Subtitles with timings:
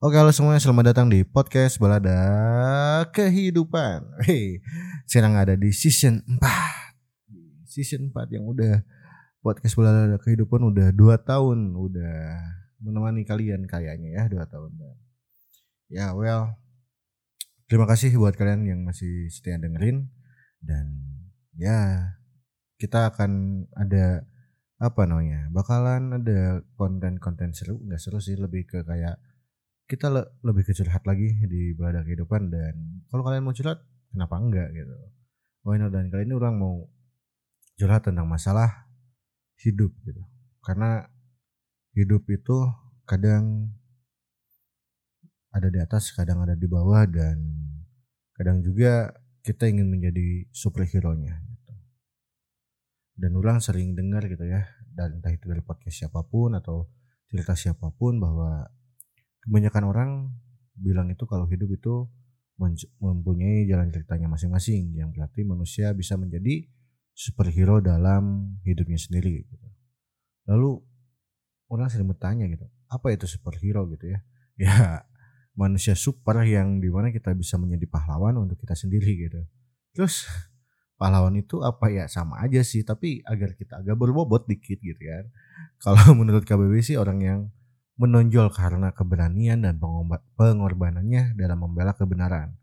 [0.00, 0.64] Oke halo semuanya.
[0.64, 2.16] Selamat datang di podcast Balada
[3.12, 4.24] Kehidupan.
[4.24, 4.64] Hei,
[5.04, 6.40] Sekarang ada di season 4
[7.68, 8.80] Season 4 yang udah
[9.44, 12.16] Podcast Balada Kehidupan udah 2 tahun Udah
[12.80, 14.72] menemani kalian kayaknya ya 2 tahun.
[15.92, 16.56] Ya well
[17.68, 20.08] Terima kasih buat kalian yang masih setia dengerin.
[20.64, 20.96] Dan
[21.60, 22.08] ya
[22.80, 24.24] kita akan ada
[24.80, 27.76] apa namanya bakalan ada konten-konten seru.
[27.84, 29.20] Nggak seru sih lebih ke kayak
[29.90, 33.82] kita le lebih ke curhat lagi di belada kehidupan dan kalau kalian mau curhat
[34.14, 34.94] kenapa enggak gitu.
[35.66, 36.86] Why not dan kali ini orang mau
[37.74, 38.86] curhat tentang masalah
[39.58, 40.22] hidup gitu.
[40.62, 41.02] Karena
[41.98, 42.70] hidup itu
[43.02, 43.74] kadang
[45.50, 47.42] ada di atas kadang ada di bawah dan
[48.38, 49.10] kadang juga
[49.42, 51.74] kita ingin menjadi superhero nya gitu.
[53.18, 54.62] Dan orang sering dengar gitu ya
[54.94, 56.86] dan entah itu dari podcast siapa pun atau
[57.26, 58.70] cerita siapa pun bahwa
[59.44, 60.10] kebanyakan orang
[60.76, 62.08] bilang itu kalau hidup itu
[63.00, 66.68] mempunyai jalan ceritanya masing-masing yang berarti manusia bisa menjadi
[67.16, 69.66] superhero dalam hidupnya sendiri gitu.
[70.44, 70.80] Lalu
[71.72, 74.20] orang sering bertanya gitu, apa itu superhero gitu ya?
[74.60, 75.08] Ya
[75.56, 79.40] manusia super yang di mana kita bisa menjadi pahlawan untuk kita sendiri gitu.
[79.96, 80.28] Terus
[81.00, 85.32] pahlawan itu apa ya sama aja sih, tapi agar kita agak berbobot dikit gitu kan.
[85.80, 87.40] Kalau menurut KBB sih orang yang
[88.00, 89.76] menonjol karena keberanian dan
[90.40, 92.56] pengorbanannya dalam membela kebenaran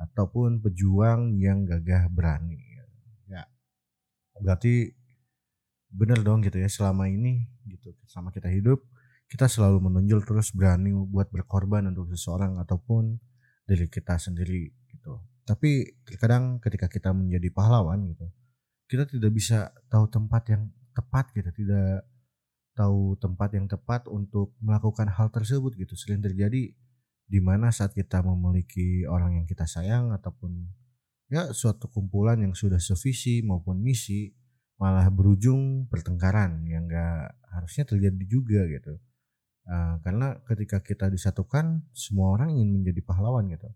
[0.00, 2.56] ataupun pejuang yang gagah berani.
[3.28, 3.44] Ya,
[4.40, 4.96] berarti
[5.92, 8.80] benar dong gitu ya selama ini gitu sama kita hidup
[9.28, 13.20] kita selalu menonjol terus berani buat berkorban untuk seseorang ataupun
[13.68, 15.20] diri kita sendiri gitu.
[15.44, 18.24] Tapi terkadang ketika kita menjadi pahlawan gitu,
[18.88, 22.08] kita tidak bisa tahu tempat yang tepat gitu, tidak
[22.78, 25.98] tahu tempat yang tepat untuk melakukan hal tersebut gitu.
[25.98, 26.70] Sering terjadi
[27.28, 30.70] di mana saat kita memiliki orang yang kita sayang ataupun
[31.26, 34.32] ya suatu kumpulan yang sudah sevisi maupun misi
[34.78, 38.94] malah berujung pertengkaran yang enggak harusnya terjadi juga gitu.
[39.68, 43.68] Uh, karena ketika kita disatukan semua orang ingin menjadi pahlawan gitu.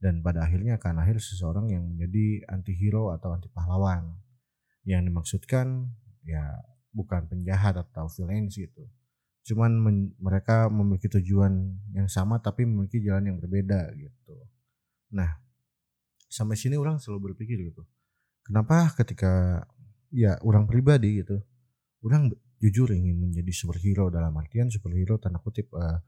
[0.00, 4.16] Dan pada akhirnya akan lahir seseorang yang menjadi anti hero atau anti pahlawan
[4.88, 5.92] yang dimaksudkan
[6.24, 6.40] ya
[6.90, 8.86] bukan penjahat atau villains gitu.
[9.46, 14.34] Cuman men, mereka memiliki tujuan yang sama tapi memiliki jalan yang berbeda gitu.
[15.16, 15.40] Nah,
[16.30, 17.82] sampai sini orang selalu berpikir gitu.
[18.44, 19.64] Kenapa ketika
[20.10, 21.40] ya orang pribadi gitu,
[22.04, 22.30] orang
[22.60, 25.98] jujur ingin menjadi superhero dalam artian superhero tanda kutip uh,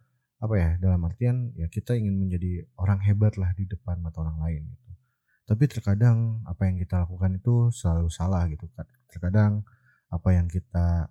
[0.42, 4.42] apa ya dalam artian ya kita ingin menjadi orang hebat lah di depan mata orang
[4.42, 4.90] lain gitu.
[5.46, 8.66] Tapi terkadang apa yang kita lakukan itu selalu salah gitu.
[9.10, 9.66] Terkadang
[10.12, 11.08] apa yang kita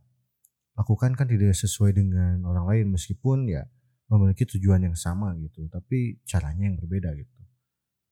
[0.78, 2.86] lakukan kan tidak sesuai dengan orang lain.
[2.94, 3.66] Meskipun ya
[4.12, 7.42] memiliki tujuan yang sama gitu tapi caranya yang berbeda gitu.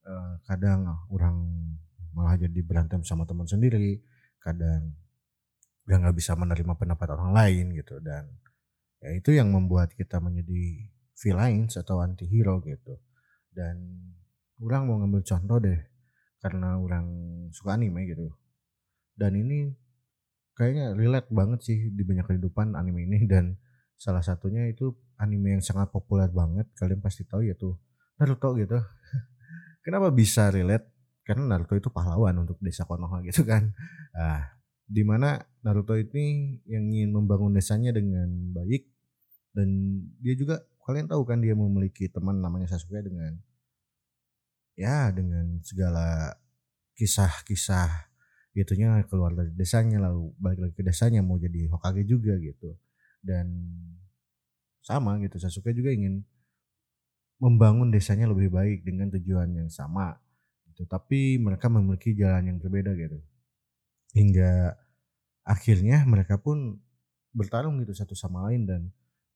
[0.04, 1.38] Uh, kadang orang
[2.16, 4.02] malah jadi berantem sama teman sendiri
[4.42, 4.96] kadang
[5.86, 8.02] udah nggak bisa menerima pendapat orang lain gitu.
[8.02, 8.26] Dan
[9.04, 10.90] ya itu yang membuat kita menjadi
[11.20, 12.96] villains atau anti hero gitu.
[13.52, 13.82] Dan
[14.64, 15.80] orang mau ngambil contoh deh
[16.40, 17.06] karena orang
[17.52, 18.32] suka anime gitu.
[19.20, 19.68] Dan ini
[20.60, 23.24] kayaknya relate banget sih di banyak kehidupan anime ini.
[23.24, 23.56] Dan
[23.96, 26.68] salah satunya itu anime yang sangat populer banget.
[26.76, 27.80] Kalian pasti tahu ya tuh
[28.20, 28.76] Naruto gitu.
[29.88, 30.92] Kenapa bisa relate?
[31.24, 33.72] Karena Naruto itu pahlawan untuk desa Konoha gitu kan.
[34.12, 34.60] Ah
[34.90, 38.26] di mana Naruto ini yang ingin membangun desanya dengan
[38.58, 38.90] baik.
[39.54, 43.38] Dan dia juga kalian tahu kan dia memiliki teman namanya Sasuke dengan
[44.74, 46.34] ya dengan segala
[46.98, 48.09] kisah-kisah
[48.54, 52.76] gitunya keluar dari desanya lalu balik lagi ke desanya mau jadi Hokage juga gitu.
[53.22, 53.52] Dan
[54.82, 56.24] sama gitu Sasuke juga ingin
[57.40, 60.18] membangun desanya lebih baik dengan tujuan yang sama
[60.72, 60.84] gitu.
[60.90, 63.20] Tapi mereka memiliki jalan yang berbeda gitu.
[64.18, 64.74] Hingga
[65.46, 66.82] akhirnya mereka pun
[67.30, 68.82] bertarung gitu satu sama lain dan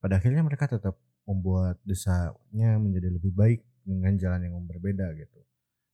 [0.02, 5.40] pada akhirnya mereka tetap membuat desanya menjadi lebih baik dengan jalan yang berbeda gitu.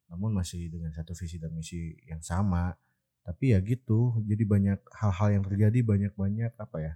[0.09, 2.73] Namun masih dengan satu visi dan misi yang sama
[3.29, 6.93] tapi ya gitu jadi banyak hal-hal yang terjadi banyak-banyak apa ya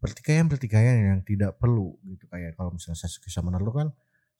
[0.00, 2.26] pertikaian-pertikaian yang tidak perlu gitu.
[2.26, 3.88] Kayak kalau misalnya Sasuke sama Naruto kan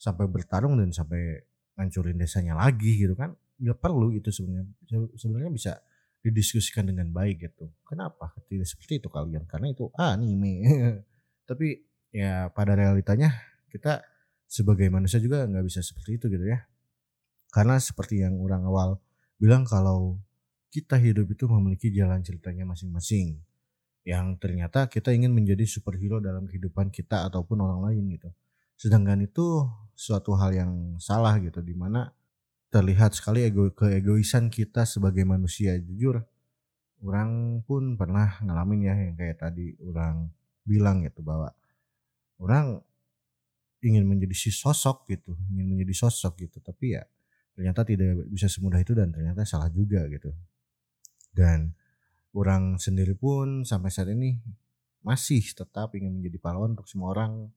[0.01, 1.45] sampai bertarung dan sampai
[1.79, 4.67] ngancurin desanya lagi gitu kan nggak perlu itu sebenarnya.
[5.15, 5.73] Sebenarnya bisa
[6.21, 7.71] didiskusikan dengan baik gitu.
[7.87, 8.35] Kenapa?
[8.49, 10.65] Tidak seperti itu kalian karena itu anime.
[11.49, 11.79] Tapi
[12.11, 13.31] ya pada realitanya
[13.71, 14.03] kita
[14.51, 16.67] sebagai manusia juga nggak bisa seperti itu gitu ya.
[17.55, 18.99] Karena seperti yang orang awal
[19.41, 20.21] bilang kalau
[20.71, 23.41] kita hidup itu memiliki jalan ceritanya masing-masing.
[24.05, 28.31] Yang ternyata kita ingin menjadi superhero dalam kehidupan kita ataupun orang lain gitu.
[28.81, 32.17] sedangkan itu suatu hal yang salah gitu di mana
[32.73, 35.77] terlihat sekali ego keegoisan kita sebagai manusia.
[35.77, 36.25] Jujur
[37.05, 40.33] orang pun pernah ngalamin ya yang kayak tadi orang
[40.65, 41.53] bilang gitu bahwa
[42.41, 42.81] orang
[43.85, 46.65] ingin menjadi si sosok gitu ingin menjadi sosok gitu.
[46.65, 47.05] Tapi ya
[47.55, 50.31] ternyata tidak bisa semudah itu dan ternyata salah juga gitu.
[51.31, 51.75] Dan
[52.35, 54.39] orang sendiri pun sampai saat ini
[55.01, 57.51] masih tetap ingin menjadi pahlawan untuk semua orang.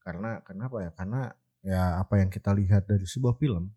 [0.00, 0.90] Karena kenapa ya?
[0.92, 3.68] Karena ya apa yang kita lihat dari sebuah film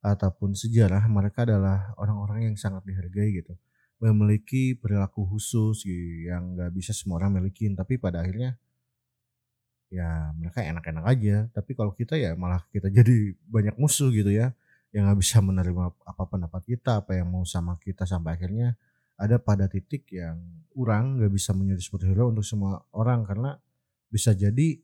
[0.00, 3.54] ataupun sejarah mereka adalah orang-orang yang sangat dihargai gitu.
[4.00, 5.84] Memiliki perilaku khusus
[6.24, 8.56] yang nggak bisa semua orang milikin tapi pada akhirnya
[9.92, 11.36] ya mereka enak-enak aja.
[11.52, 14.56] Tapi kalau kita ya malah kita jadi banyak musuh gitu ya
[14.90, 18.74] yang nggak bisa menerima apa pendapat kita apa yang mau sama kita sampai akhirnya
[19.14, 20.40] ada pada titik yang
[20.74, 23.22] orang nggak bisa menjadi superhero untuk semua orang.
[23.28, 23.54] Karena
[24.10, 24.80] bisa jadi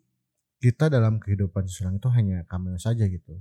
[0.61, 3.41] kita dalam kehidupan seseorang itu hanya cameo saja gitu.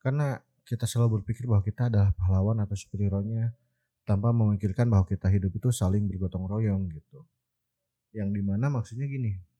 [0.00, 3.54] Karena kita selalu berpikir bahwa kita adalah pahlawan atau superhero-nya
[4.02, 7.22] tanpa memikirkan bahwa kita hidup itu saling bergotong royong gitu.
[8.10, 9.52] Yang di mana maksudnya gini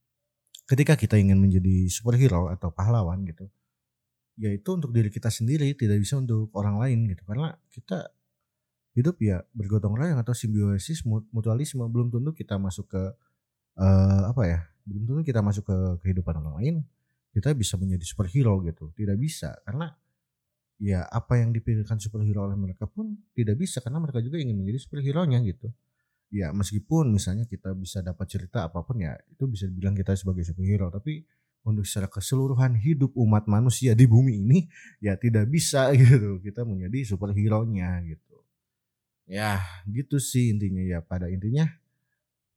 [0.72, 3.50] ketika kita ingin menjadi superhero atau pahlawan gitu
[4.40, 7.22] yaitu untuk diri kita sendiri tidak bisa untuk orang lain gitu.
[7.28, 8.12] Karena kita
[8.92, 11.84] hidup ya bergotong royong atau simbiosis mutualisme.
[11.88, 13.02] Belum tentu kita masuk ke
[13.80, 16.74] uh, apa ya belum tentu kita masuk ke kehidupan orang lain
[17.32, 18.92] kita bisa menjadi superhero gitu.
[18.92, 19.88] Tidak bisa karena
[20.76, 24.78] ya apa yang dipikirkan superhero oleh mereka pun tidak bisa karena mereka juga ingin menjadi
[24.84, 25.72] superhero nya gitu.
[26.32, 30.44] Ya meskipun misalnya kita bisa dapat cerita apa pun ya itu bisa dibilang kita sebagai
[30.44, 31.24] superhero tapi
[31.62, 34.58] untuk secara keseluruhan hidup umat manusia di bumi ini
[34.98, 36.38] ya tidak bisa gitu.
[36.42, 38.42] Kita menjadi superhero nya gitu.
[39.26, 40.98] Ya gitu sih intinya ya.
[41.02, 41.66] Pada intinya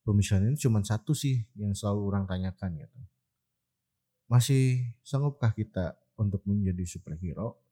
[0.05, 2.99] pemisahan ini cuma satu sih yang selalu orang tanyakan gitu.
[4.25, 7.64] Masih sanggupkah kita untuk menjadi superhero